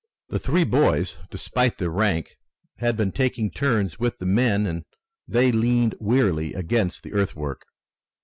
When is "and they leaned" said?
4.65-5.93